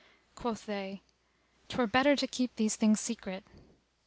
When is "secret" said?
2.99-3.43